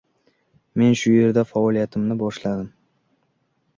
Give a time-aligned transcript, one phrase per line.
[0.81, 2.65] Men shu yerda faoliyatimni boshladim.